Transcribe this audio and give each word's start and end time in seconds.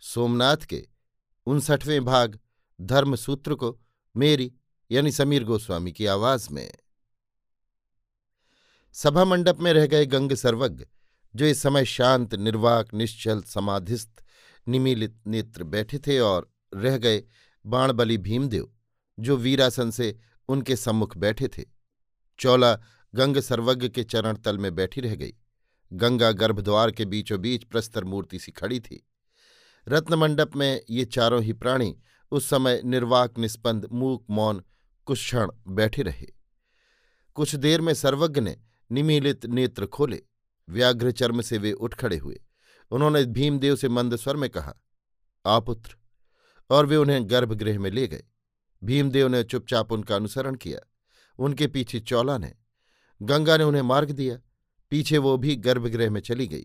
सोमनाथ 0.00 0.56
के 0.56 0.88
उनसठवें 1.46 2.04
भाग 2.04 2.38
धर्मसूत्र 2.80 3.54
को 3.54 3.80
मेरी 4.16 4.52
यानी 4.90 5.12
समीर 5.12 5.44
गोस्वामी 5.44 5.92
की 5.92 6.06
आवाज़ 6.06 6.48
में। 6.52 6.74
सभा 8.92 9.24
मंडप 9.24 9.58
में 9.60 9.72
रह 9.72 9.86
गए 9.86 10.06
गंग 10.06 10.32
सर्वज्ञ, 10.32 10.86
जो 11.34 11.44
इस 11.44 11.62
समय 11.62 11.84
शांत, 11.84 12.34
निर्वाक, 12.34 12.94
निश्चल, 12.94 13.42
समाधिस्थ, 13.42 14.24
निमीलित 14.68 15.20
नेत्र 15.26 15.64
बैठे 15.64 15.98
थे 15.98 16.18
और 16.18 16.52
रह 16.74 16.98
गए 16.98 17.24
बाणबली 17.66 18.18
भीमदेव, 18.18 18.74
जो 19.18 19.36
वीरासन 19.36 19.90
से 19.90 20.18
उनके 20.48 20.76
सम्मुख 20.76 21.16
बैठे 21.16 21.48
थे। 21.48 21.64
चौला 22.38 22.74
गंग 23.14 23.36
सर्वज्ञ 23.36 23.88
के 23.88 24.04
चरण 24.04 24.36
तल 24.36 24.58
में 24.58 24.74
बैठी 24.74 25.00
रह 25.00 25.14
गई। 25.14 25.34
गंगा 25.92 26.32
गर्भद्वार 26.32 26.90
के 26.90 27.04
बीचों 27.04 27.40
बीच 27.40 27.64
प्रस्तर 27.64 28.04
मूर्ति 28.04 28.38
सी 28.38 28.52
खड़ी 28.52 28.80
थी। 28.80 29.07
रत्नमंडप 29.88 30.56
में 30.56 30.82
ये 30.90 31.04
चारों 31.04 31.42
ही 31.42 31.52
प्राणी 31.52 31.98
उस 32.30 32.48
समय 32.48 32.82
निर्वाक 32.84 33.38
निस्पंद 33.38 33.88
मूक, 33.92 34.26
मौन 34.30 34.62
कुछ 35.04 35.18
क्षण 35.18 35.50
बैठे 35.68 36.02
रहे। 36.02 36.26
कुछ 37.34 37.54
देर 37.54 37.80
में 37.80 37.94
सर्वज्ञ 37.94 38.40
ने 38.40 38.56
निमीलित 38.92 39.46
नेत्र 39.46 39.86
खोले। 39.86 40.22
व्याघ्र 40.68 41.10
चर्म 41.12 41.40
से 41.40 41.58
वे 41.58 41.72
उठ 41.72 41.94
खड़े 41.94 42.16
हुए। 42.16 42.42
उन्होंने 42.90 43.24
भीमदेव 43.24 43.76
से 43.76 43.88
मंद 43.88 44.16
स्वर 44.16 44.36
में 44.36 44.50
कहा 44.50 44.74
आपुत्र 45.46 45.96
और 46.70 46.86
वे 46.86 46.96
उन्हें 46.96 47.30
गर्भगृह 47.30 47.78
में 47.78 47.90
ले 47.90 48.08
गए। 48.08 48.24
भीमदेव 48.84 49.28
ने 49.28 49.44
चुपचाप 49.44 49.92
उनका 49.92 50.16
अनुसरण 50.16 50.54
किया। 50.54 50.80
उनके 51.38 51.66
पीछे 51.66 52.00
चौला 52.00 52.38
ने, 52.38 52.54
गंगा 53.22 53.56
ने 53.56 53.64
उन्हें 53.64 53.82
मार्ग 53.82 54.10
दिया। 54.10 54.38
पीछे 54.90 55.18
वो 55.18 55.36
भी 55.36 55.56
गर्भगृह 55.56 56.10
में 56.10 56.20
चली 56.20 56.46
गई। 56.46 56.64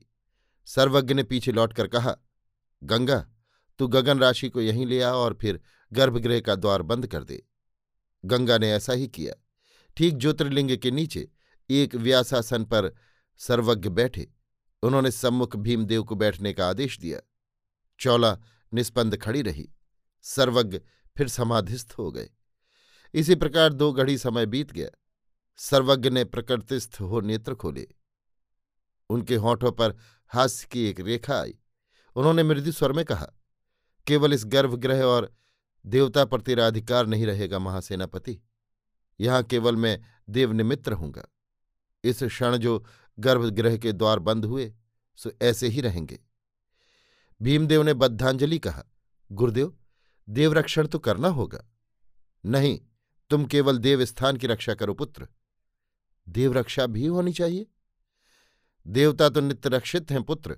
सर्वज्ञ 0.65 1.13
ने 1.13 1.23
पीछे 1.23 1.51
लौटकर 1.51 1.87
कहा 1.87 2.17
गंगा, 2.83 3.29
तू 3.79 3.87
गगन 3.87 4.19
राशि 4.19 4.49
को 4.49 4.61
यहीं 4.61 4.85
ले 4.85 5.01
आ 5.01 5.11
और 5.11 5.37
फिर 5.41 5.61
गर्भगृह 5.93 6.39
का 6.41 6.55
द्वार 6.55 6.81
बंद 6.81 7.07
कर 7.07 7.23
दे। 7.23 7.45
गंगा 8.25 8.57
ने 8.57 8.71
ऐसा 8.71 8.93
ही 8.93 9.07
किया। 9.07 9.33
ठीक 9.97 10.17
ज्योतिर्लिंग 10.17 10.77
के 10.77 10.91
नीचे 10.91 11.31
एक 11.69 11.95
व्यासासन 11.95 12.65
पर 12.65 12.95
सर्वज्ञ 13.37 13.89
बैठे। 13.89 14.31
उन्होंने 14.83 15.11
सम्मुख 15.11 15.55
भीमदेव 15.55 16.03
को 16.03 16.15
बैठने 16.15 16.53
का 16.53 16.69
आदेश 16.69 16.99
दिया। 16.99 17.19
चौला 17.99 18.39
निस्पंद 18.73 19.17
खड़ी 19.17 19.41
रही। 19.41 19.69
सर्वज्ञ 20.21 20.79
फिर 21.17 21.27
समाधिस्थ 21.27 21.95
हो 21.97 22.11
गए। 22.11 22.29
इसी 23.13 23.35
प्रकार 23.35 23.73
दो 23.73 23.93
घड़ी 23.93 24.17
समय 24.17 24.45
बीत 24.45 24.71
गया। 24.71 24.89
सर्वज्ञ 25.57 26.09
ने 26.09 26.23
प्रकृतिस्थ 26.23 26.97
हो 27.01 27.21
नेत्र 27.21 27.55
खोले। 27.55 27.87
उनके 29.09 29.35
होठों 29.35 29.71
पर 29.71 29.97
हास्य 30.27 30.67
की 30.71 30.85
एक 30.85 30.99
रेखा 30.99 31.41
आई। 31.41 31.59
उन्होंने 32.15 32.43
मृदु 32.43 32.71
स्वर 32.71 32.91
में 32.91 33.05
कहा, 33.05 33.31
केवल 34.07 34.33
इस 34.33 34.45
गर्भगृह 34.45 35.03
और 35.03 35.35
देवता 35.85 36.25
पर 36.25 36.41
तेरा 36.41 36.67
अधिकार 36.67 37.05
नहीं 37.05 37.25
रहेगा, 37.25 37.59
महासेनापति। 37.59 38.39
यहाँ 39.19 39.43
केवल 39.43 39.75
मैं 39.75 40.01
देवनिमित्र 40.29 40.91
रहूँगा। 40.91 41.27
इस 42.03 42.23
क्षण 42.23 42.57
जो 42.57 42.85
गर्भगृह 43.19 43.77
के 43.77 43.91
द्वार 43.91 44.19
बंद 44.19 44.45
हुए, 44.45 44.73
सो 45.15 45.31
ऐसे 45.41 45.67
ही 45.67 45.81
रहेंगे। 45.81 46.19
भीमदेव 47.41 47.83
ने 47.83 47.93
बद्धांजलि 47.93 48.59
कहा, 48.59 48.83
गुरुदेव, 49.31 49.77
देवरक्षण 50.29 50.87
तो 50.87 50.99
करना 50.99 51.27
होगा। 51.27 51.65
नहीं, 52.45 52.81
तुम 53.29 53.45
केवल 53.45 53.77
देवस्थान 53.77 54.37
की 54.37 54.47
रक्षा 54.47 54.73
करो, 54.73 54.93
पुत्र। 54.93 55.27
देवरक्षा 56.29 56.85
भी 56.85 57.05
होनी 57.05 57.33
चाहिए। 57.33 57.67
देवता 58.87 59.29
तो 59.29 59.41
नित्य 59.41 59.69
रक्षित 59.69 60.11
हैं, 60.11 60.23
पुत्र। 60.23 60.57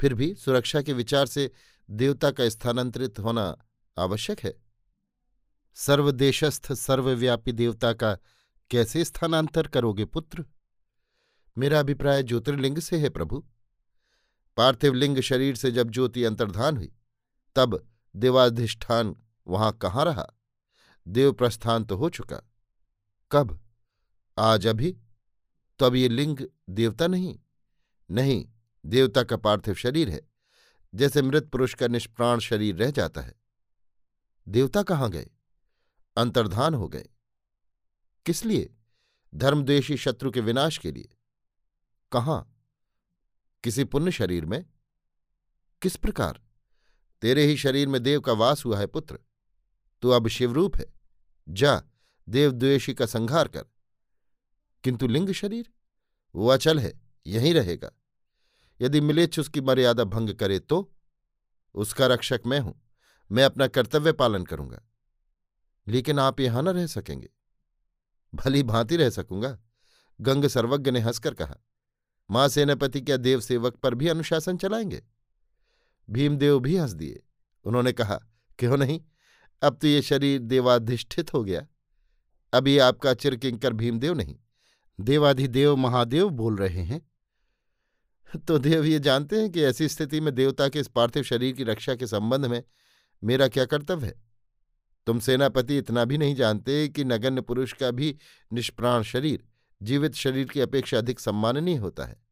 फिर 0.00 0.14
भी 0.14 0.34
सुरक्षा 0.34 0.82
के 0.82 0.92
विचार 0.92 1.26
से 1.26 1.52
देवता 1.90 2.30
का 2.30 2.48
स्थानांतरित 2.48 3.18
होना 3.18 3.64
आवश्यक 3.98 4.40
है। 4.40 4.62
सर्वदेशस्थ, 5.74 6.72
सर्वव्यापी 6.72 7.52
देवता 7.52 7.92
का 7.92 8.18
कैसे 8.70 9.04
स्थानांतर 9.04 9.66
करोगे 9.66 10.04
पुत्र? 10.04 10.44
मेरा 11.58 11.80
अभिप्राय 11.80 12.22
ज्योतिर्लिंग 12.22 12.78
से 12.78 12.98
है 12.98 13.08
प्रभु। 13.08 13.44
पार्थिव 14.56 14.94
लिंग 14.94 15.20
शरीर 15.20 15.56
से 15.56 15.70
जब 15.70 15.90
ज्योति 15.90 16.24
अंतर्धान 16.24 16.76
हुई, 16.76 16.92
तब 17.56 17.88
देवाधिष्ठान 18.16 19.16
वहाँ 19.46 19.72
कहाँ 19.72 20.04
रहा? 20.04 20.26
देव 21.08 21.32
प्रस्थान 21.32 21.84
तो 21.84 21.96
हो 21.96 22.10
चुका। 22.10 22.42
कब? 23.32 23.60
आज 24.38 24.66
अभी? 24.66 24.98
तो 25.78 25.94
ये 25.94 26.08
लिंग 26.08 26.38
देवता 26.70 27.06
नहीं। 27.06 27.38
नहीं 28.10 28.48
देवता 28.88 29.22
का 29.22 29.36
पार्थिव 29.36 29.74
शरीर 29.74 30.10
है, 30.10 30.22
जैसे 30.94 31.22
मृत 31.22 31.48
पुरुष 31.48 31.74
का 31.74 31.88
निष्प्राण 31.88 32.38
शरीर 32.38 32.76
रह 32.76 32.90
जाता 32.90 33.20
है। 33.20 33.34
देवता 34.48 34.82
कहाँ 34.82 35.10
गए? 35.10 35.30
अंतर्धान 36.16 36.74
हो 36.74 36.88
गए। 36.88 37.06
किस 38.26 38.44
लिए? 38.44 38.74
धर्मद्वेषी 39.34 39.96
शत्रु 39.96 40.30
के 40.30 40.40
विनाश 40.40 40.78
के 40.78 40.92
लिए। 40.92 41.08
कहाँ? 42.12 42.62
किसी 43.64 43.84
पुण्य 43.84 44.10
शरीर 44.10 44.46
में? 44.46 44.66
किस 45.82 45.96
प्रकार? 45.96 46.42
तेरे 47.22 47.44
ही 47.44 47.56
शरीर 47.56 47.88
में 47.88 48.02
देव 48.02 48.20
का 48.20 48.32
वास 48.32 48.64
हुआ 48.64 48.78
है, 48.78 48.86
पुत्र। 48.86 49.18
तू 50.02 50.10
अब 50.10 50.28
शिवरूप 50.28 50.76
है। 50.76 50.86
जा 51.48 51.82
देवद्वेषी 52.28 52.94
का 52.94 53.06
संहार 53.06 53.48
कर। 53.48 53.64
किंतु 54.84 55.06
लिंग 55.06 55.32
शरीर? 55.32 55.72
वो 56.34 56.48
अचल 56.48 56.78
है, 56.78 57.00
यहीं 57.26 57.54
रहेगा। 57.54 57.90
यदि 58.80 59.00
मिलेच्छ 59.00 59.38
उसकी 59.38 59.60
मर्यादा 59.60 60.04
भंग 60.04 60.30
करे 60.30 60.58
तो 60.58 60.94
उसका 61.74 62.06
रक्षक 62.06 62.40
मैं 62.46 62.60
हूँ। 62.60 62.82
मैं 63.32 63.44
अपना 63.44 63.66
कर्तव्य 63.66 64.12
पालन 64.12 64.44
करूँगा। 64.44 64.82
लेकिन 65.88 66.18
आप 66.18 66.40
यहाँ 66.40 66.62
न 66.62 66.68
रह 66.68 66.86
सकेंगे। 66.86 67.30
भली 68.34 68.62
भांति 68.62 68.96
रह 68.96 69.10
सकूँगा। 69.10 69.58
गंग 70.20 70.44
सर्वज्ञ 70.44 70.90
ने 70.90 71.00
हंसकर 71.00 71.34
कहा, 71.34 71.56
माँ 72.30 72.48
सेनापति 72.48 73.00
क्या 73.00 73.16
देव 73.16 73.40
सेवक 73.40 73.76
पर 73.76 73.94
भी 73.94 74.08
अनुशासन 74.08 74.56
चलाएँगे? 74.56 75.02
भीमदेव 76.10 76.60
भी 76.60 76.76
हंस 76.76 76.90
दिए। 76.90 77.22
उन्होंने 77.64 77.92
कहा, 77.92 78.20
क्यों 78.58 78.76
नहीं? 78.76 79.00
अब 79.62 79.78
तो 79.78 79.86
ये 79.86 80.02
शरीर 80.02 80.40
देवाधिष्ठित 80.40 81.34
हो 81.34 81.44
गया। 81.44 81.66
अभी 82.52 82.78
आपका 82.78 83.14
चिरकिंकर 83.14 83.72
भीमदेव 83.72 84.14
नहीं। 84.14 84.36
देवाधिदेव 85.00 85.76
महादेव 85.76 86.28
बोल 86.30 86.56
रहे 86.56 86.82
हैं। 86.82 87.08
तो 88.36 88.58
देव 88.58 88.84
ये 88.84 88.98
जानते 88.98 89.40
हैं 89.40 89.50
कि 89.50 89.62
ऐसी 89.62 89.88
स्थिति 89.88 90.20
में 90.20 90.34
देवता 90.34 90.68
के 90.68 90.80
इस 90.80 90.88
पार्थिव 90.88 91.22
शरीर 91.22 91.54
की 91.54 91.64
रक्षा 91.64 91.94
के 91.94 92.06
संबंध 92.06 92.46
में 92.46 92.62
मेरा 93.24 93.48
क्या 93.48 93.64
कर्तव्य 93.64 94.06
है? 94.06 94.14
तुम 95.06 95.20
सेनापति 95.20 95.78
इतना 95.78 96.04
भी 96.04 96.18
नहीं 96.18 96.34
जानते 96.34 96.88
कि 96.88 97.04
नगण्य 97.04 97.40
पुरुष 97.40 97.72
का 97.72 97.90
भी 97.90 98.18
निष्प्राण 98.52 99.02
शरीर, 99.02 99.44
जीवित 99.82 100.14
शरीर 100.14 100.46
की 100.46 100.60
अपेक्षा 100.60 100.98
अधिक 100.98 101.20
सम्माननीय 101.20 101.76
होता 101.76 102.04
है। 102.04 102.22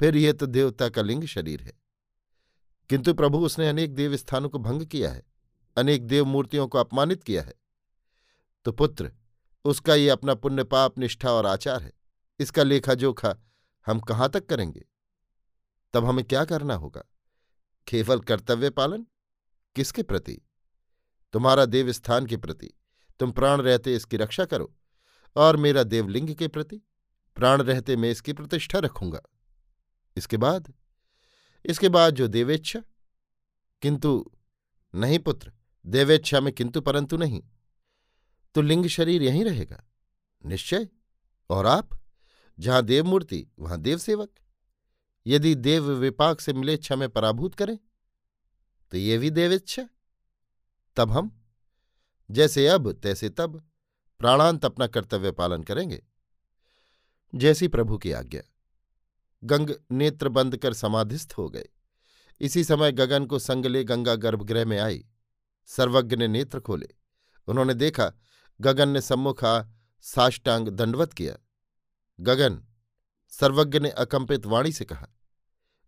फिर 0.00 0.16
यह 0.16 0.32
तो 0.32 0.46
देवता 0.46 0.88
का 0.88 1.02
लिंग 1.02 1.24
शरीर 1.24 1.60
है। 1.60 1.72
किंतु 2.88 3.14
प्रभु, 3.14 3.38
उसने 3.38 3.68
अनेक 3.68 3.94
देव 3.94 4.16
स्थानों 4.16 4.48
को 4.48 4.58
भंग 4.58 4.82
किया 4.82 5.10
है, 5.10 5.22
अनेक 5.76 6.06
देव 6.06 6.24
मूर्तियों 6.24 6.68
को 6.68 6.78
अपमानित 6.78 7.22
किया 7.22 7.42
है। 7.42 7.54
तो 8.64 8.72
पुत्र, 8.72 9.12
उसका 9.64 9.94
ये 9.94 10.08
अपना 10.08 10.34
पुण्य 10.34 10.64
पाप, 10.64 10.98
निष्ठा 10.98 11.32
और 11.32 11.46
आचार 11.46 11.82
है। 11.82 11.92
इसका 12.40 12.62
लेखा 12.62 12.94
जोखा 12.94 13.36
हम 13.86 14.00
कहाँ 14.00 14.28
तक 14.28 14.46
करेंगे? 14.46 14.84
तब 15.96 16.04
हमें 16.04 16.24
क्या 16.24 16.44
करना 16.44 16.74
होगा? 16.74 17.02
केवल 17.88 18.20
कर्तव्य 18.20 18.70
पालन? 18.70 19.06
किसके 19.76 20.02
प्रति? 20.02 20.40
तुम्हारा 21.32 21.64
देव 21.64 21.92
स्थान 21.92 22.26
के 22.26 22.36
प्रति। 22.36 22.70
तुम 23.20 23.32
प्राण 23.32 23.60
रहते 23.60 23.94
इसकी 23.94 24.16
रक्षा 24.16 24.44
करो। 24.44 24.76
और 25.36 25.56
मेरा 25.56 25.82
देवलिंग 25.82 26.34
के 26.34 26.48
प्रति। 26.48 26.82
प्राण 27.34 27.62
रहते 27.62 27.96
मैं 27.96 28.10
इसकी 28.10 28.32
प्रतिष्ठा 28.32 28.78
रखूँगा। 28.78 29.22
इसके 30.16 30.36
बाद? 30.36 30.74
इसके 31.64 31.88
बाद 31.88 32.14
जो 32.14 32.28
देवेच्छा। 32.28 32.82
किंतु, 33.82 34.30
नहीं 34.94 35.18
पुत्र, 35.18 35.52
देवेच्छा 35.86 36.40
में 36.40 36.52
किंतु 36.52 36.80
परंतु 36.80 37.16
नहीं। 37.16 37.42
तो 38.54 38.60
लिंग 38.60 38.86
शरीर 38.86 39.22
यहीं 39.22 39.44
रहेगा। 39.44 39.84
निश्चय? 40.46 40.88
और 41.50 41.66
आप? 41.66 41.88
जहाँ 42.58 42.82
देवमूर्ति, 42.82 43.46
वहाँ 43.58 43.80
देवसेवक। 43.80 44.30
यदि 45.26 45.54
देव 45.54 45.90
विपाक 45.90 46.40
से 46.40 46.52
मिलेच्छा 46.52 46.96
में 46.96 47.08
पराभूत 47.08 47.54
करें 47.54 47.78
तो 48.90 48.96
ये 48.96 49.18
भी 49.18 49.30
देवेच्छा 49.30 49.88
तब 50.96 51.10
हम, 51.10 51.42
जैसे 52.30 52.68
अब, 52.68 52.92
तैसे 52.92 53.28
तब 53.28 53.68
प्राणांत 54.18 54.64
अपना 54.64 54.86
कर्तव्य 54.86 55.30
पालन 55.30 55.62
करेंगे। 55.62 56.04
जैसी 57.34 57.68
प्रभु 57.68 57.98
की 57.98 58.12
आज्ञा। 58.12 58.42
गंग 59.44 59.70
नेत्र 59.90 60.28
बंद 60.28 60.56
कर 60.56 60.72
समाधिस्थ 60.72 61.34
हो 61.38 61.50
गए। 61.50 61.68
इसी 62.40 62.64
समय 62.64 62.92
गगन 62.92 63.26
को 63.26 63.38
संग 63.38 63.66
ले 63.66 63.84
गंगा 63.84 64.14
गर्भगृह 64.14 64.64
में 64.64 64.78
आई। 64.78 65.06
सर्वज्ञ 65.66 66.16
ने 66.16 66.28
नेत्र 66.28 66.60
खोले। 66.60 66.88
उन्होंने 67.46 67.74
देखा, 67.74 68.12
गगन 68.60 68.88
ने 68.88 69.00
सम्मुख 69.00 69.44
आ 69.44 69.64
साष्टांग 70.00 70.68
दंडवत 70.68 71.12
किया। 71.12 71.36
गगन, 72.20 72.64
सर्वज्ञ 73.28 73.78
ने 73.78 73.90
अकंपित 73.90 74.46
वाणी 74.46 74.72
से 74.72 74.84
कहा 74.84 75.08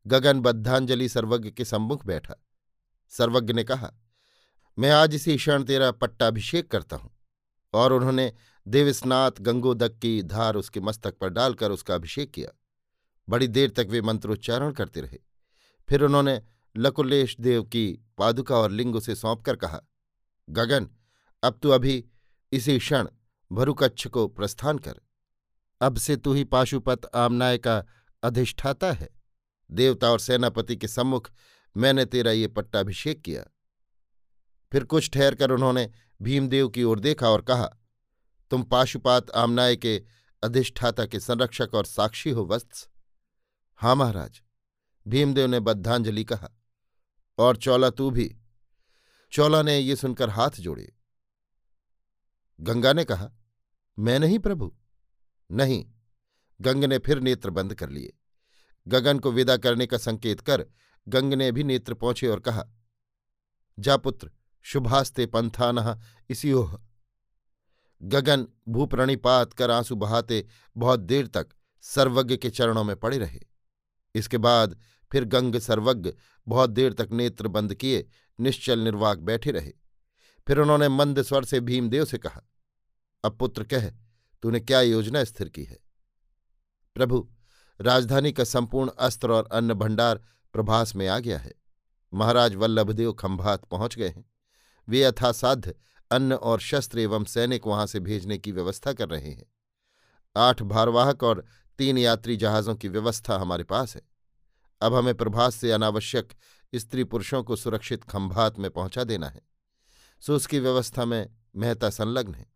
गगन 0.09 0.41
बद्धांजलि 0.41 1.09
सर्वज्ञ 1.09 1.51
के 1.51 1.65
सम्मुख 1.65 2.07
बैठा। 2.07 2.45
सर्वज्ञ 3.09 3.53
ने 3.53 3.65
कहा, 3.65 3.93
मैं 4.79 4.91
आज 4.91 5.15
इसी 5.15 5.37
क्षण 5.37 5.63
तेरा 5.63 5.91
पट्टाभिषेक 5.91 6.71
करता 6.71 6.97
हूँ। 6.97 7.11
और 7.75 7.93
उन्होंने 7.93 8.33
देवस्नाथ 8.69 9.31
गंगोदक 9.41 9.99
की 9.99 10.23
धार 10.23 10.55
उसके 10.55 10.81
मस्तक 10.81 11.19
पर 11.19 11.29
डालकर 11.29 11.71
उसका 11.71 11.95
अभिषेक 11.95 12.31
किया। 12.31 12.59
बड़ी 13.29 13.49
देर 13.49 13.71
तक 13.71 13.87
वे 13.91 14.03
मंत्रोच्चारण 14.03 14.73
करते 14.73 15.01
रहे। 15.01 15.19
फिर 15.89 16.03
उन्होंने 16.03 16.43
लकुलेश 16.77 17.37
देव 17.41 17.63
की 17.63 17.99
पादुका 18.19 18.57
और 18.57 18.71
लिंग 18.71 18.97
उसे 18.97 19.15
सौंपकर 19.15 19.57
कहा, 19.57 19.81
गगन, 20.51 20.91
अब 21.43 21.59
तू 21.63 21.71
अभी 21.71 22.05
इसी 22.53 22.79
क्षण 22.79 23.09
भरुकच्छ 23.53 24.07
को 24.07 24.29
प्रस्थान 24.29 24.79
कर। 24.79 25.01
अब 25.81 25.97
से 25.97 26.17
तू 26.17 26.33
ही 26.33 26.45
पाशुपत 26.45 27.01
आमनाय 27.15 27.59
का 27.59 27.85
अधिष्ठाता 28.23 28.93
है। 28.93 29.18
देवता 29.71 30.11
और 30.11 30.21
सेनापति 30.21 30.77
के 30.77 30.89
सम्मुख 30.89 31.31
मैंने 31.77 32.05
तेरा 32.05 32.33
ये 32.33 32.49
पट्टाभिषेक 32.49 33.23
किया। 33.23 33.45
फिर 34.73 34.85
कुछ 34.85 35.11
ठहरकर 35.11 35.51
उन्होंने 35.51 35.91
भीमदेव 36.23 36.69
की 36.69 36.85
ओर 36.85 37.01
देखा 37.01 37.29
और 37.31 37.43
कहा, 37.43 37.71
तुम 38.51 38.63
पाशुपात 38.63 39.31
आमनाय 39.31 39.77
के 39.77 40.03
अधिष्ठाता 40.43 41.07
के 41.07 41.21
संरक्षक 41.21 41.71
और 41.75 41.85
साक्षी 41.85 42.31
हो, 42.31 42.45
वत्स। 42.45 42.89
हाँ 43.77 43.95
महाराज, 43.97 44.43
भीमदेव 45.09 45.47
ने 45.47 45.61
बद्धांजलि 45.61 46.25
कहा 46.25 46.51
और 47.39 47.57
चौला 47.57 47.91
तू 47.91 48.11
भी। 48.11 48.37
चौला 49.33 49.63
ने 49.63 49.79
ये 49.79 49.97
सुनकर 49.97 50.31
हाथ 50.31 50.51
जोड़े। 50.51 50.93
गंगा 52.61 52.93
ने 52.93 53.05
कहा, 53.05 53.31
मैं 53.99 54.19
नहीं 54.21 54.39
प्रभु। 54.39 54.75
नहीं, 55.51 55.85
गंग 56.61 56.85
ने 56.85 56.99
फिर 56.99 57.21
नेत्र 57.21 57.51
बंद 57.51 57.75
कर 57.75 57.91
लिए। 57.91 58.18
गगन 58.89 59.19
को 59.19 59.33
विदा 59.33 59.57
करने 59.57 59.87
का 59.87 59.99
संकेत 59.99 60.41
कर 60.41 60.67
गंग 61.09 61.35
ने 61.35 61.53
भी 61.53 61.65
नेत्र 61.65 61.95
पहुँचे 61.95 62.27
और 62.27 62.41
कहा, 62.41 62.65
जा 63.79 63.97
पुत्र, 63.97 64.31
शुभास्ते 64.63 65.27
पंथान, 65.27 66.01
इसी 66.31 66.53
ओह। 66.53 66.79
गगन 68.03 68.47
भूप्रणिपात 68.69 69.53
कर 69.53 69.71
आँसू 69.71 69.97
बहाते 69.97 70.47
बहुत 70.77 71.01
देर 71.01 71.27
तक 71.27 71.49
सर्वज्ञ 71.81 72.37
के 72.37 72.51
चरणों 72.51 72.85
में 72.85 72.97
पड़े 72.97 73.19
रहे। 73.19 73.41
इसके 74.15 74.39
बाद 74.39 74.79
फिर 75.13 75.25
गंग 75.25 75.59
सर्वज्ञ 75.59 76.13
बहुत 76.49 76.71
देर 76.71 76.93
तक 76.93 77.09
नेत्र 77.13 77.49
बंद 77.49 77.75
किए, 77.75 78.09
निश्चल 78.41 78.79
निर्वाक 78.79 79.19
बैठे 79.19 79.51
रहे। 79.51 79.73
फिर 80.47 80.59
उन्होंने 80.59 80.89
मंद 80.89 81.23
स्वर 81.23 81.45
से 81.45 81.61
भीमदेव 81.61 82.05
से 82.05 82.19
कहा, 82.19 82.43
अब 83.25 83.39
पुत्र 83.39 83.65
कह, 83.65 83.91
तूने 84.43 84.61
क्या 84.61 84.81
योजना 84.81 85.25
स्थिर 85.25 85.49
की 85.49 85.65
है? 85.65 85.79
प्रभु 86.95 87.29
राजधानी 87.81 88.33
का 88.33 88.45
संपूर्ण 88.45 88.91
अस्त्र 88.99 89.31
और 89.31 89.49
अन्न 89.53 89.75
भंडार 89.75 90.21
प्रभास 90.53 90.97
में 90.97 91.09
आ 91.09 91.19
गया 91.19 91.39
है। 91.39 91.55
महाराज 92.15 92.55
वल्लभदेव 92.55 93.13
खंभात 93.13 93.65
पहुँच 93.65 93.97
गए 93.97 94.09
हैं। 94.09 94.25
वे 94.89 95.01
यथासाध्य 95.01 95.75
अन्न 96.11 96.33
और 96.33 96.61
शस्त्र 96.61 96.99
एवं 96.99 97.25
सैनिक 97.25 97.67
वहाँ 97.67 97.87
से 97.87 98.01
भेजने 98.01 98.39
की 98.39 98.53
व्यवस्था 98.53 98.93
कर 98.93 99.09
रहे 99.09 99.31
हैं। 99.31 99.47
आठ 100.37 100.63
भारवाहक 100.63 101.23
और 101.23 101.45
तीन 101.79 101.99
यात्री 101.99 102.37
जहाज़ों 102.37 102.75
की 102.75 102.89
व्यवस्था 102.89 103.39
हमारे 103.39 103.65
पास 103.65 103.97
है। 103.97 104.03
अब 104.81 104.95
हमें 104.95 105.15
प्रभास 105.15 105.55
से 105.55 105.73
अनावश्यक 105.73 106.33
स्त्री 106.75 107.05
पुरुषों 107.05 107.43
को 107.43 107.57
सुरक्षित 107.57 108.05
खंभात 108.05 108.59
में 108.59 108.71
पहुँचा 108.71 109.05
देना 109.05 109.29
है। 109.29 109.41
सो 110.21 110.37
उसकी 110.37 110.59
व्यवस्था 110.59 111.05
में 111.05 111.31
मेहता 111.57 111.91
संलग्न 111.91 112.35
है। 112.35 112.47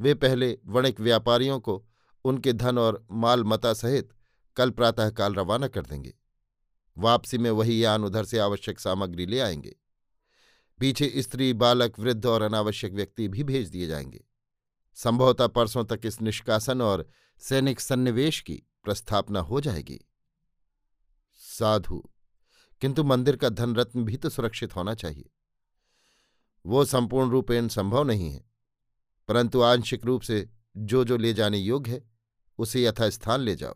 वे 0.00 0.14
पहले 0.14 0.58
वणिक 0.66 1.00
व्यापारियों 1.00 1.60
को 1.60 1.86
उनके 2.24 2.52
धन 2.52 2.78
और 2.78 3.06
माल 3.12 3.44
मता 3.44 3.72
सहित 3.72 4.13
कल 4.56 4.70
प्रातःकाल 4.70 5.34
रवाना 5.34 5.68
कर 5.68 5.82
देंगे। 5.82 6.14
वापसी 6.98 7.38
में 7.38 7.50
वही 7.50 7.84
यान 7.84 8.04
उधर 8.04 8.24
से 8.24 8.38
आवश्यक 8.38 8.80
सामग्री 8.80 9.26
ले 9.26 9.40
आएँगे। 9.40 9.76
पीछे 10.78 11.12
स्त्री, 11.16 11.52
बालक, 11.52 11.98
वृद्ध 11.98 12.26
और 12.26 12.42
अनावश्यक 12.42 12.92
व्यक्ति 12.92 13.28
भी 13.28 13.44
भेज 13.44 13.68
दिए 13.68 13.86
जाएँगे। 13.86 14.24
संभवतः 14.94 15.46
परसों 15.46 15.84
तक 15.84 16.00
इस 16.04 16.20
निष्कासन 16.22 16.82
और 16.82 17.08
सैनिक 17.38 17.80
सन्निवेश 17.80 18.40
की 18.40 18.62
प्रस्थापना 18.84 19.40
हो 19.40 19.60
जाएगी। 19.60 20.00
साधु, 21.34 22.02
किंतु 22.80 23.04
मंदिर 23.04 23.36
का 23.36 23.48
धनरत्न 23.48 24.04
भी 24.04 24.16
तो 24.16 24.28
सुरक्षित 24.28 24.76
होना 24.76 24.94
चाहिए। 24.94 25.30
वो 26.66 26.84
संपूर्ण 26.84 27.30
रूपेण 27.30 27.68
संभव 27.68 28.04
नहीं 28.04 28.30
है, 28.30 28.44
परंतु 29.28 29.62
आंशिक 29.62 30.04
रूप 30.04 30.22
से 30.22 30.48
जो 30.76 31.04
जो 31.04 31.16
ले 31.16 31.32
जाने 31.34 31.58
योग्य 31.58 31.90
है, 31.90 32.10
उसे 32.58 32.82
यथास्थान 32.82 33.40
ले 33.40 33.56
जाओ। 33.56 33.74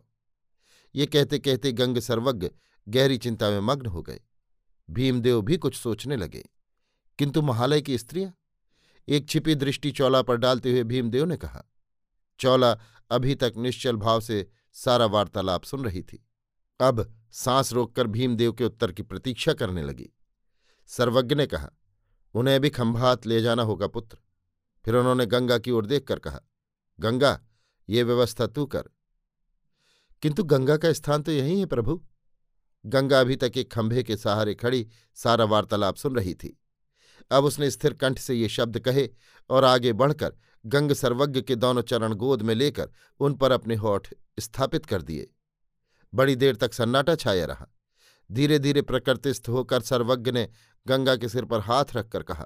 ये 0.95 1.05
कहते 1.05 1.39
कहते 1.39 1.71
गंग 1.71 1.99
सर्वज्ञ 1.99 2.49
गहरी 2.87 3.17
चिंता 3.17 3.49
में 3.49 3.59
मग्न 3.59 3.85
हो 3.85 4.01
गए। 4.01 4.21
भीमदेव 4.89 5.41
भी 5.41 5.57
कुछ 5.57 5.75
सोचने 5.75 6.15
लगे। 6.15 6.49
किंतु 7.17 7.41
महालय 7.41 7.81
की 7.81 7.97
स्त्रियाँ? 7.97 8.33
एक 9.07 9.29
छिपी 9.29 9.55
दृष्टि 9.55 9.91
चौला 9.91 10.21
पर 10.21 10.35
डालते 10.35 10.71
हुए 10.71 10.83
भीमदेव 10.83 11.25
ने 11.25 11.37
कहा, 11.37 11.63
चौला 12.39 12.79
अभी 13.09 13.35
तक 13.35 13.53
निश्चल 13.57 13.95
भाव 13.95 14.21
से 14.21 14.49
सारा 14.73 15.05
वार्तालाप 15.05 15.63
सुन 15.63 15.85
रही 15.85 16.01
थी। 16.01 16.27
अब 16.79 17.15
सांस 17.31 17.73
रोककर 17.73 18.07
भीमदेव 18.07 18.53
के 18.53 18.63
उत्तर 18.63 18.91
की 18.91 19.03
प्रतीक्षा 19.03 19.53
करने 19.53 19.83
लगी। 19.83 20.09
सर्वज्ञ 20.87 21.35
ने 21.35 21.47
कहा, 21.47 21.69
उन्हें 22.33 22.59
भी 22.59 22.69
खंभात 22.69 23.25
ले 23.25 23.41
जाना 23.41 23.63
होगा 23.63 23.87
पुत्र। 23.87 24.17
फिर 24.85 24.95
उन्होंने 24.95 25.25
गंगा 25.25 25.57
की 25.57 25.71
ओर 25.71 25.85
देखकर 25.85 26.19
कहा, 26.19 26.39
गंगा, 26.99 27.41
ये 27.89 28.03
व्यवस्था 28.03 28.47
तू 28.47 28.65
कर। 28.65 28.83
किंतु 30.23 30.43
गंगा 30.43 30.77
का 30.77 30.91
स्थान 30.93 31.23
तो 31.23 31.31
यही 31.31 31.59
है 31.59 31.65
प्रभु। 31.65 32.01
गंगा 32.85 33.19
अभी 33.19 33.35
तक 33.35 33.57
एक 33.57 33.71
खंभे 33.71 34.03
के 34.03 34.17
सहारे 34.17 34.53
खड़ी 34.55 34.87
सारा 35.17 35.45
वार्तालाप 35.45 35.95
सुन 35.95 36.15
रही 36.15 36.33
थी। 36.33 36.57
अब 37.31 37.45
उसने 37.45 37.69
स्थिर 37.71 37.93
कंठ 37.93 38.19
से 38.19 38.35
ये 38.35 38.49
शब्द 38.49 38.79
कहे 38.79 39.09
और 39.49 39.63
आगे 39.63 39.93
बढ़कर 39.93 40.33
गंग 40.65 40.91
सर्वज्ञ 40.93 41.41
के 41.41 41.55
दोनों 41.55 41.81
चरण 41.81 42.13
गोद 42.13 42.41
में 42.41 42.53
लेकर 42.55 42.89
उन 43.19 43.33
पर 43.33 43.51
अपने 43.51 43.75
होठ 43.75 44.07
स्थापित 44.39 44.85
कर 44.85 45.01
दिए। 45.01 45.27
बड़ी 46.13 46.35
देर 46.35 46.55
तक 46.55 46.73
सन्नाटा 46.73 47.15
छाया 47.15 47.45
रहा। 47.45 47.67
धीरे 48.29 48.59
धीरे 48.59 48.81
प्रकृतिस्थ 48.81 49.49
होकर 49.49 49.81
सर्वज्ञ 49.81 50.31
ने 50.31 50.47
गंगा 50.85 51.15
के 51.15 51.29
सिर 51.29 51.45
पर 51.45 51.59
हाथ 51.59 51.95
रखकर 51.95 52.23
कहा, 52.23 52.45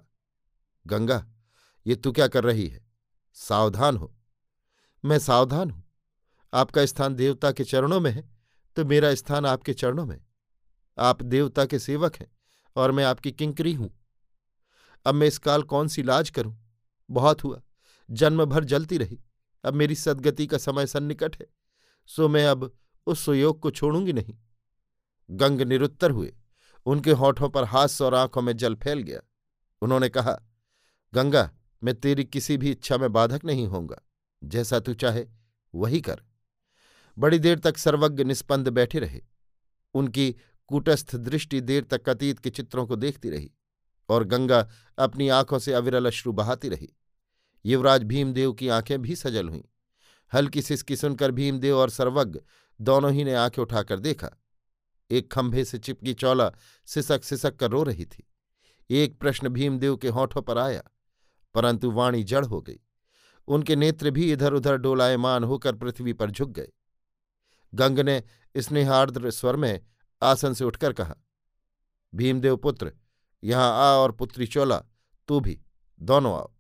गंगा, 0.86 1.26
ये 1.86 1.96
तू 1.96 2.12
क्या 2.12 2.28
कर 2.28 2.44
रही 2.44 2.68
है? 2.68 2.86
सावधान 3.34 3.98
हो। 3.98 4.14
मैं 5.04 5.20
सावधान 5.20 5.70
हूँ। 5.70 5.83
आपका 6.54 6.86
स्थान 6.86 7.16
देवता 7.16 7.52
के 7.52 7.64
चरणों 7.64 8.00
में 8.00 8.12
है 8.12 8.24
तो 8.78 8.86
मेरा 8.86 9.14
स्थान 9.16 9.46
आपके 9.46 9.74
चरणों 9.74 10.06
में 10.06 10.20
आप 10.98 11.22
देवता 11.24 11.66
के 11.66 11.80
सेवक 11.80 12.16
हैं 12.16 12.28
और 12.76 12.92
मैं 12.92 13.04
आपकी 13.06 13.32
किंकरी 13.32 13.74
हूँ। 13.74 13.90
अब 15.06 15.16
मैं 15.16 15.28
इस 15.28 15.38
काल 15.38 15.64
कौन 15.64 15.88
सी 15.88 16.04
लाज 16.04 16.30
करूँ? 16.30 16.56
बहुत 17.10 17.44
हुआ 17.44 17.62
जन्म 18.10 18.44
भर 18.46 18.64
जलती 18.64 18.98
रही, 18.98 19.20
अब 19.64 19.74
मेरी 19.74 19.96
सदगति 19.96 20.48
का 20.48 20.58
समय 20.58 20.88
सन्निकट 20.88 21.36
है, 21.42 21.48
सो 22.10 22.28
मैं 22.28 22.46
अब 22.48 22.72
उस 23.08 23.26
सुयोग 23.26 23.60
को 23.60 23.72
छोड़ूँगी 23.72 24.14
नहीं। 24.14 24.36
गंग 25.30 25.62
निरुत्तर 25.62 26.12
हुए, 26.12 26.34
उनके 26.86 27.12
होठों 27.12 27.50
पर 27.50 27.64
हास्य 27.64 28.04
और 28.04 28.16
आँखों 28.16 28.42
में 28.42 28.56
जल 28.58 28.76
फैल 28.76 29.00
गया। 29.00 29.20
उन्होंने 29.82 30.10
कहा, 30.10 30.38
गंगा, 31.14 31.50
मैं 31.82 31.96
तेरी 31.96 32.24
किसी 32.24 32.58
भी 32.58 32.72
इच्छा 32.72 32.98
में 32.98 33.12
बाधक 33.14 33.46
नहीं 33.46 33.68
होऊँगा, 33.68 34.02
जैसा 34.42 34.80
तू 34.80 34.94
चाहे, 34.94 35.26
वही 35.74 36.02
कर। 36.02 36.22
बड़ी 37.18 37.40
देर 37.40 37.60
तक 37.60 37.78
सर्वज्ञ 37.78 38.24
निस्पंद 38.24 38.70
बैठे 38.70 39.00
रहे। 39.00 39.22
उनकी 39.96 40.36
कूटस्थ 40.68 41.16
दृष्टि 41.16 41.62
देर 41.62 41.84
तक 41.84 42.10
अतीत 42.10 42.40
के 42.40 42.50
चित्रों 42.50 42.86
को 42.88 42.96
देखती 42.96 43.30
रही 43.30 43.52
और 44.10 44.24
गंगा 44.24 44.68
अपनी 44.98 45.28
आँखों 45.30 45.60
से 45.60 45.74
अविरल 45.74 46.06
अश्रु 46.06 46.34
बहाती 46.34 46.70
रही। 46.70 46.90
युवराज 47.66 48.04
भीमदेव 48.04 48.54
की 48.54 48.68
आँखें 48.68 49.02
भी 49.02 49.16
सजल 49.16 49.50
हुईं। 49.50 49.62
हल्की 50.34 50.62
सिसकी 50.62 50.96
सुनकर 50.96 51.32
भीमदेव 51.32 51.78
और 51.78 51.90
सर्वज्ञ 51.90 52.40
दोनों 52.80 53.12
ही 53.12 53.24
ने 53.24 53.34
आँखें 53.34 53.62
उठाकर 53.64 54.00
देखा। 54.00 54.30
एक 55.10 55.32
खंभे 55.32 55.66
से 55.66 55.78
चिपकी 55.78 56.14
चौला 56.14 56.52
सिसक 56.86 57.24
सिसक 57.24 57.56
कर 57.56 57.72
रो 57.72 57.84
रही 57.84 58.06
थी। 58.06 58.24
एक 58.90 59.20
प्रश्न 59.20 59.50
भीमदेव 59.50 59.98
के 59.98 60.08
होठों 60.08 60.42
पर 60.42 60.58
आया, 60.58 60.84
परंतु 61.56 61.92
वाणी 61.92 62.24
जड़ 62.24 62.46
हो 62.46 62.62
गई। 62.62 62.80
उनके 63.48 63.76
नेत्र 63.76 64.12
भी 64.12 64.32
इधर 64.32 64.54
उधर 64.54 64.78
डोलायमान 64.78 65.44
होकर 65.44 65.76
पृथ्वी 65.76 66.14
पर 66.14 66.32
झुक 66.32 66.50
गए। 66.50 66.72
गंग 67.76 68.00
ने 68.00 68.24
स्नेहार्द्र 68.58 69.32
स्वर 69.32 69.56
में 69.56 69.86
आसन 70.24 70.54
से 70.54 70.64
उठकर 70.64 70.94
कहा, 70.94 71.16
भीमदेव 72.16 72.58
पुत्र, 72.58 72.94
यहाँ 73.44 73.72
आ 73.72 73.98
और 73.98 74.12
पुत्री 74.12 74.48
चोला, 74.48 74.84
तू 75.28 75.40
भी, 75.40 75.62
दोनों 76.00 76.34
आओ। 76.34 76.54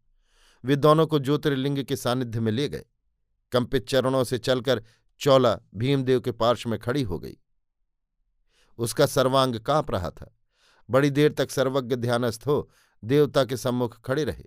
वे 0.65 0.75
दोनों 0.75 1.07
को 1.07 1.19
ज्योतिर्लिंग 1.19 1.83
के 1.83 1.95
सानिध्य 1.95 2.39
में 2.39 2.51
ले 2.51 2.69
गए। 2.69 2.85
कंपित 3.51 3.87
चरणों 3.87 4.23
से 4.23 4.37
चलकर 4.37 4.83
चौला 5.19 5.59
भीमदेव 5.75 6.21
के 6.21 6.31
पार्श्व 6.31 6.69
में 6.69 6.79
खड़ी 6.79 7.03
हो 7.03 7.19
गई। 7.19 7.37
उसका 8.77 9.05
सर्वांग 9.05 9.55
काँप 9.55 9.91
रहा 9.91 10.09
था। 10.09 10.37
बड़ी 10.89 11.09
देर 11.09 11.33
तक 11.33 11.51
सर्वज्ञ 11.51 11.95
ध्यानस्थ 11.95 12.43
हो 12.47 12.71
देवता 13.03 13.45
के 13.45 13.57
सम्मुख 13.57 14.01
खड़े 14.01 14.23
रहे। 14.23 14.43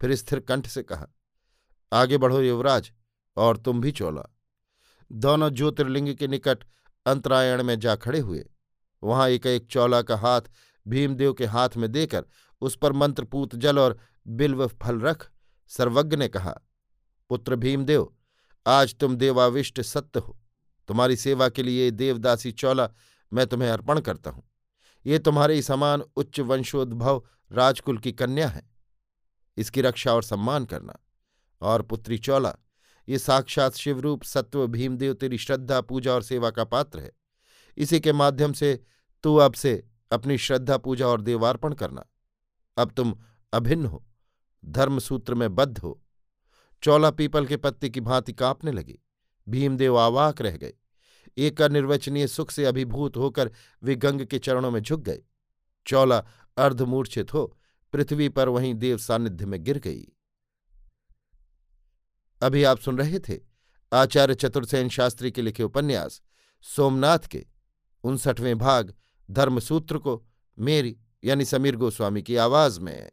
फिर 0.00 0.14
स्थिर 0.14 0.40
कंठ 0.40 0.66
से 0.66 0.82
कहा, 0.82 1.06
आगे 1.92 2.18
बढ़ो 2.18 2.40
युवराज, 2.40 2.92
और 3.36 3.56
तुम 3.56 3.80
भी 3.80 3.92
चोला। 3.92 4.37
दोनों 5.12 5.50
ज्योतिर्लिंग 5.50 6.14
के 6.14 6.28
निकट 6.28 6.64
अंतरायण 7.06 7.62
में 7.62 7.78
जा 7.78 7.96
खड़े 7.96 8.18
हुए। 8.18 8.50
वहाँ 9.02 9.28
एक 9.28 9.46
एक 9.46 9.66
चौला 9.66 10.02
का 10.02 10.16
हाथ 10.16 10.40
भीमदेव 10.88 11.32
के 11.32 11.46
हाथ 11.46 11.68
में 11.76 11.92
देकर 11.92 12.24
उस 12.60 12.76
पर 12.76 12.92
मंत्रपूत 12.92 13.54
जल 13.54 13.78
और 13.78 13.98
बिल्व 14.26 14.66
फल 14.66 15.00
रख, 15.00 15.30
सर्वज्ञ 15.68 16.16
ने 16.16 16.28
कहा, 16.28 16.60
पुत्र 17.28 17.56
भीमदेव, 17.56 18.14
आज 18.66 18.94
तुम 18.94 19.16
देवाविष्ट 19.16 19.80
सत्य 19.80 20.20
हो। 20.20 20.40
तुम्हारी 20.88 21.16
सेवा 21.16 21.48
के 21.48 21.62
लिए 21.62 21.90
देवदासी 21.90 22.52
चौला 22.52 22.90
मैं 23.32 23.46
तुम्हें 23.46 23.70
अर्पण 23.70 24.00
करता 24.00 24.30
हूँ। 24.30 24.50
ये 25.06 25.18
तुम्हारे 25.18 25.62
समान 25.62 26.02
उच्च 26.16 26.40
वंशोद्भव 26.40 27.24
राजकुल 27.52 27.98
की 27.98 28.12
कन्या 28.12 28.48
है। 28.48 28.70
इसकी 29.56 29.80
रक्षा 29.80 30.14
और 30.14 30.22
सम्मान 30.22 30.64
करना। 30.64 30.98
और 31.60 31.82
पुत्री 31.82 32.18
चौला 32.18 32.56
ये 33.08 33.18
साक्षात 33.18 33.74
शिवरूप, 33.74 34.22
सत्व, 34.22 34.66
भीमदेव, 34.66 35.14
तेरी 35.14 35.38
श्रद्धा, 35.38 35.80
पूजा 35.80 36.12
और 36.12 36.22
सेवा 36.22 36.50
का 36.50 36.64
पात्र 36.64 37.00
है। 37.00 37.12
इसी 37.76 38.00
के 38.00 38.12
माध्यम 38.12 38.52
से 38.52 38.82
तू 39.22 39.36
अब 39.36 39.54
से 39.54 39.86
अपनी 40.12 40.38
श्रद्धा, 40.38 40.76
पूजा 40.76 41.06
और 41.06 41.20
देवार्पण 41.20 41.74
करना। 41.74 42.06
अब 42.76 42.90
तुम 42.90 43.16
अभिन्न 43.52 43.86
हो, 43.86 44.06
धर्मसूत्र 44.64 45.34
में 45.34 45.54
बद्ध 45.54 45.78
हो। 45.78 46.02
चौला 46.82 47.10
पीपल 47.10 47.46
के 47.46 47.56
पत्ते 47.56 47.88
की 47.88 48.00
भांति 48.00 48.32
कांपने 48.32 48.72
लगी। 48.72 48.98
भीमदेव 49.48 49.98
आवाक 49.98 50.40
रह 50.40 50.56
गए। 50.56 50.74
एक 51.38 51.62
निर्वचनीय 51.62 52.26
सुख 52.26 52.50
से 52.50 52.64
अभिभूत 52.64 53.16
होकर 53.16 53.50
वे 53.82 53.94
गंग 53.96 54.20
के 54.20 54.38
चरणों 54.38 54.70
में 54.70 54.80
झुक 54.80 55.00
गए। 55.00 55.22
चौला 55.86 56.24
अर्धमूर्छित 56.56 57.34
हो, 57.34 57.58
पृथ्वी 57.92 58.28
पर 58.28 58.48
वहीं 58.48 58.74
देव 58.74 58.98
सानिध्य 58.98 59.46
में 59.46 59.64
गिर 59.64 59.78
गई। 59.78 60.08
अभी 62.42 62.64
आप 62.64 62.78
सुन 62.78 62.98
रहे 62.98 63.18
थे 63.18 63.38
आचार्य 63.92 64.34
चतुर्सेन 64.34 64.88
शास्त्री 64.88 65.30
के 65.30 65.42
लिखे 65.42 65.62
उपन्यास, 65.62 66.22
सोमनाथ 66.62 67.18
के 67.18 67.46
उनसठवें 68.04 68.58
भाग, 68.58 68.94
धर्मसूत्र 69.30 69.98
को 69.98 70.26
मेरी 70.58 70.96
यानी 71.24 71.44
समीर 71.44 71.76
गोस्वामी 71.76 72.22
की 72.22 72.36
आवाज़ 72.36 72.80
में। 72.80 73.10